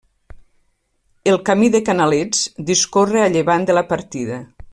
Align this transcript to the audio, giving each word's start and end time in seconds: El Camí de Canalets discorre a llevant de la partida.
El 1.33 1.37
Camí 1.49 1.69
de 1.75 1.81
Canalets 1.91 2.41
discorre 2.71 3.23
a 3.27 3.31
llevant 3.37 3.69
de 3.71 3.77
la 3.81 3.87
partida. 3.95 4.43